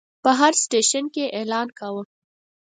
[0.23, 2.03] په هر سټیشن کې یې اعلان کاوه.